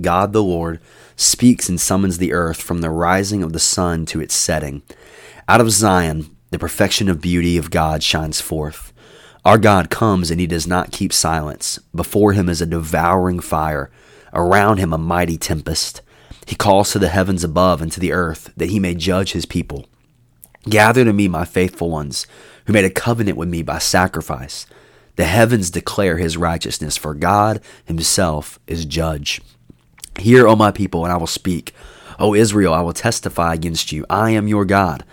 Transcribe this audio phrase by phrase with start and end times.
[0.00, 0.80] God the Lord,
[1.16, 4.82] speaks and summons the earth from the rising of the sun to its setting.
[5.48, 8.92] Out of Zion, the perfection of beauty of God shines forth.
[9.44, 11.78] Our God comes and he does not keep silence.
[11.94, 13.90] Before him is a devouring fire,
[14.32, 16.02] around him a mighty tempest.
[16.46, 19.46] He calls to the heavens above and to the earth that he may judge his
[19.46, 19.86] people.
[20.68, 22.26] Gather to me, my faithful ones,
[22.66, 24.66] who made a covenant with me by sacrifice.
[25.16, 29.40] The heavens declare his righteousness, for God himself is judge.
[30.18, 31.74] Hear, O my people, and I will speak.
[32.18, 34.04] O Israel, I will testify against you.
[34.10, 35.04] I am your God.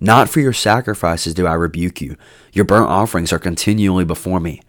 [0.00, 2.16] Not for your sacrifices do I rebuke you.
[2.52, 4.60] Your burnt offerings are continually before me.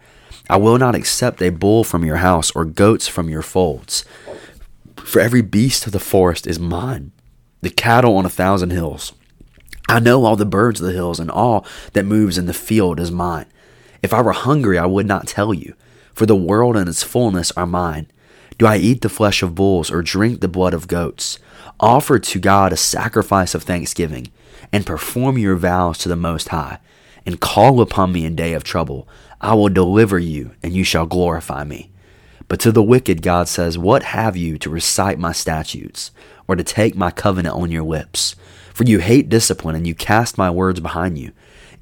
[0.48, 4.04] I will not accept a bull from your house or goats from your folds.
[4.96, 7.12] For every beast of the forest is mine,
[7.62, 9.12] the cattle on a thousand hills.
[9.88, 12.98] I know all the birds of the hills, and all that moves in the field
[12.98, 13.46] is mine.
[14.02, 15.74] If I were hungry, I would not tell you,
[16.12, 18.10] for the world and its fullness are mine.
[18.58, 21.38] Do I eat the flesh of bulls or drink the blood of goats?
[21.78, 24.28] Offer to God a sacrifice of thanksgiving,
[24.72, 26.78] and perform your vows to the Most High,
[27.26, 29.06] and call upon me in day of trouble.
[29.42, 31.90] I will deliver you, and you shall glorify me.
[32.48, 36.10] But to the wicked, God says, What have you to recite my statutes,
[36.48, 38.36] or to take my covenant on your lips?
[38.72, 41.32] For you hate discipline, and you cast my words behind you.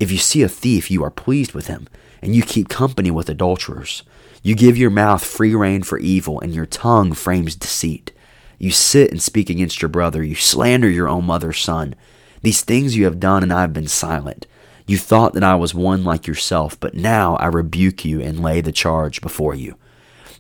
[0.05, 1.89] If you see a thief, you are pleased with him,
[2.21, 4.03] and you keep company with adulterers.
[4.43, 8.13] You give your mouth free rein for evil, and your tongue frames deceit.
[8.59, 10.23] You sit and speak against your brother.
[10.23, 11.95] You slander your own mother's son.
[12.43, 14.47] These things you have done, and I have been silent.
[14.87, 18.61] You thought that I was one like yourself, but now I rebuke you and lay
[18.61, 19.75] the charge before you.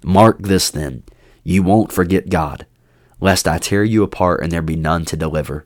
[0.03, 1.05] Mark this then
[1.43, 2.67] you won't forget God,
[3.19, 5.65] lest I tear you apart and there be none to deliver.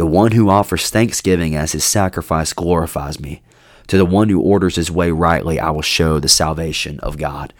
[0.00, 3.42] The one who offers thanksgiving as his sacrifice glorifies me.
[3.88, 7.52] To the one who orders his way rightly, I will show the salvation of God.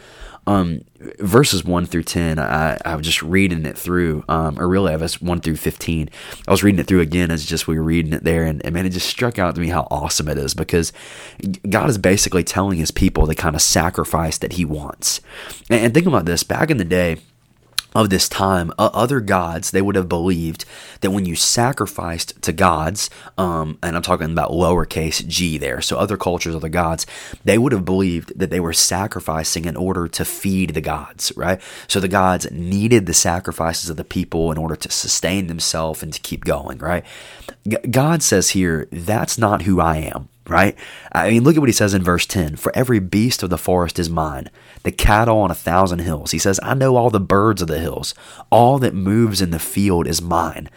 [0.47, 0.81] Um,
[1.19, 4.97] verses 1 through 10, I, I was just reading it through, um, or really, I
[4.97, 6.09] was 1 through 15.
[6.49, 8.73] I was reading it through again as just we were reading it there, and, and
[8.73, 10.95] man, it just struck out to me how awesome it is because
[11.69, 15.21] God is basically telling his people the kind of sacrifice that he wants.
[15.69, 17.19] And, and think about this back in the day,
[17.95, 20.65] of this time, uh, other gods, they would have believed
[21.01, 25.97] that when you sacrificed to gods, um, and I'm talking about lowercase g there, so
[25.97, 27.07] other cultures, other gods,
[27.45, 31.61] they would have believed that they were sacrificing in order to feed the gods, right?
[31.89, 36.13] So the gods needed the sacrifices of the people in order to sustain themselves and
[36.13, 37.05] to keep going, right?
[37.67, 40.77] G- God says here, that's not who I am right?
[41.13, 43.59] I mean, look at what he says in verse 10 For every beast of the
[43.59, 44.51] forest is mine,
[44.83, 46.31] the cattle on a thousand hills.
[46.31, 48.15] He says, I know all the birds of the hills.
[48.51, 50.69] All that moves in the field is mine.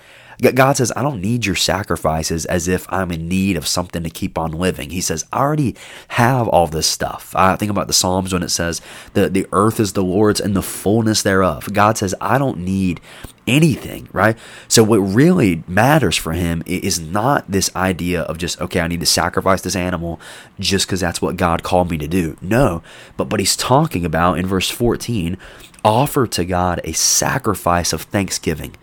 [0.52, 4.10] God says, I don't need your sacrifices as if I'm in need of something to
[4.10, 4.90] keep on living.
[4.90, 5.76] He says, I already
[6.10, 7.34] have all this stuff.
[7.36, 8.82] I think about the Psalms when it says,
[9.14, 11.72] the, the earth is the Lord's and the fullness thereof.
[11.74, 13.02] God says, I don't need
[13.48, 14.38] anything, right?
[14.68, 19.02] So what really matters for him is not this idea of just okay, I need
[19.02, 20.20] to sacrifice this animal
[20.60, 22.38] just cuz that's what God called me to do.
[22.42, 22.82] No,
[23.18, 25.38] but but he's talking about in verse 14,
[25.84, 28.76] offer to God a sacrifice of thanksgiving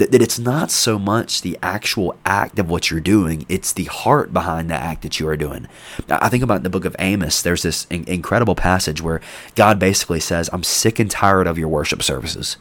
[0.00, 3.84] that, that it's not so much the actual act of what you're doing, it's the
[3.84, 5.68] heart behind the act that you are doing.
[6.08, 9.20] I think about in the book of Amos, there's this in- incredible passage where
[9.54, 12.56] God basically says, I'm sick and tired of your worship services.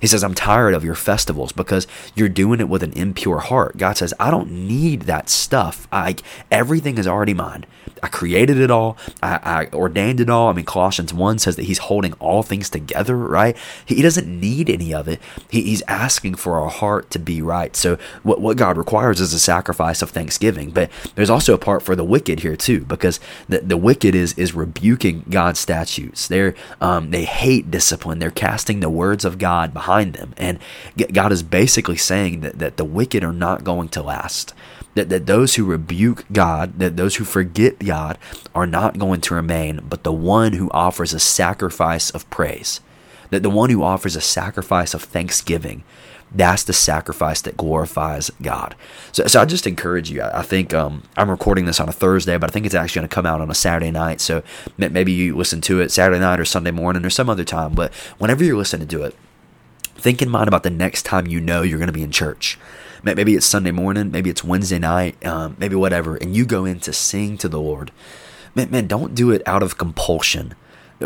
[0.00, 3.76] He says, I'm tired of your festivals because you're doing it with an impure heart.
[3.76, 5.86] God says, I don't need that stuff.
[5.92, 6.16] I,
[6.50, 7.66] everything is already mine.
[8.02, 8.96] I created it all.
[9.22, 10.48] I, I, ordained it all.
[10.48, 13.56] I mean, Colossians 1 says that he's holding all things together, right?
[13.84, 15.20] He, he doesn't need any of it.
[15.50, 17.76] He, he's asking for our heart to be right.
[17.76, 20.70] So, what, what God requires is a sacrifice of thanksgiving.
[20.70, 24.32] But there's also a part for the wicked here, too, because the, the wicked is,
[24.38, 26.26] is rebuking God's statutes.
[26.26, 28.18] They're, um, they hate discipline.
[28.18, 30.34] They're casting the words of God behind them.
[30.36, 30.58] And
[31.12, 34.54] God is basically saying that, that the wicked are not going to last
[34.94, 38.18] that, that those who rebuke God, that those who forget God
[38.54, 42.80] are not going to remain, but the one who offers a sacrifice of praise,
[43.30, 45.84] that the one who offers a sacrifice of thanksgiving,
[46.32, 48.76] that's the sacrifice that glorifies God.
[49.10, 50.22] So, so I just encourage you.
[50.22, 53.00] I, I think um, I'm recording this on a Thursday, but I think it's actually
[53.00, 54.20] going to come out on a Saturday night.
[54.20, 54.42] So
[54.76, 57.74] maybe you listen to it Saturday night or Sunday morning or some other time.
[57.74, 59.16] But whenever you're listening to it,
[60.00, 62.58] think in mind about the next time you know you're going to be in church
[63.02, 66.80] Maybe it's Sunday morning, maybe it's Wednesday night, um, maybe whatever, and you go in
[66.80, 67.92] to sing to the Lord.
[68.54, 70.54] Man, man, don't do it out of compulsion.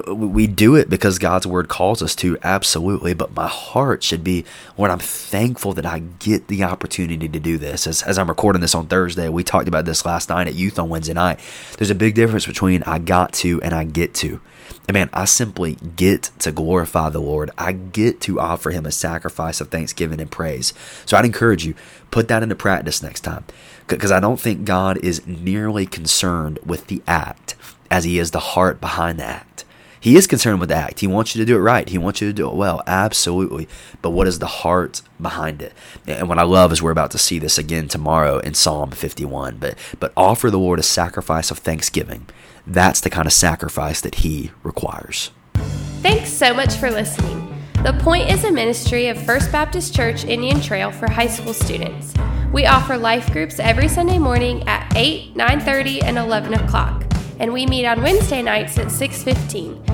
[0.08, 3.14] We do it because God's word calls us to, absolutely.
[3.14, 4.44] But my heart should be,
[4.74, 7.86] when I'm thankful that I get the opportunity to do this.
[7.86, 10.80] As, as I'm recording this on Thursday, we talked about this last night at youth
[10.80, 11.38] on Wednesday night.
[11.78, 14.40] There's a big difference between I got to and I get to.
[14.88, 17.50] And man, I simply get to glorify the Lord.
[17.56, 20.74] I get to offer him a sacrifice of thanksgiving and praise.
[21.06, 21.74] So I'd encourage you,
[22.10, 23.44] put that into practice next time.
[23.86, 27.54] Because I don't think God is nearly concerned with the act
[27.90, 29.53] as he is the heart behind the act.
[30.04, 31.00] He is concerned with the act.
[31.00, 31.88] He wants you to do it right.
[31.88, 32.82] He wants you to do it well.
[32.86, 33.66] Absolutely.
[34.02, 35.72] But what is the heart behind it?
[36.06, 39.56] And what I love is we're about to see this again tomorrow in Psalm 51.
[39.56, 42.26] But but offer the Lord a sacrifice of thanksgiving.
[42.66, 45.30] That's the kind of sacrifice that he requires.
[46.02, 47.56] Thanks so much for listening.
[47.82, 52.12] The Point is a ministry of First Baptist Church Indian Trail for high school students.
[52.52, 57.04] We offer life groups every Sunday morning at 8, 9:30, and 11 o'clock,
[57.40, 59.93] and we meet on Wednesday nights at 6:15.